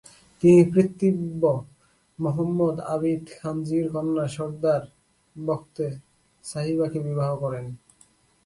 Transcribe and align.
তিনি 0.43 0.61
পিতৃব্য 0.73 1.43
মহম্মদ 2.19 2.75
আবিদ 2.93 3.23
খানজীর 3.37 3.85
কন্যা 3.93 4.25
সর্দার 4.35 4.81
বখতে 5.35 5.85
সাহিবাকে 6.43 6.99
বিবাহ 7.07 7.31
করেন। 7.43 7.65